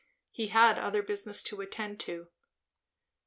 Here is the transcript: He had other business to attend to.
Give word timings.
He 0.31 0.47
had 0.47 0.79
other 0.79 1.03
business 1.03 1.43
to 1.43 1.61
attend 1.61 1.99
to. 1.99 2.29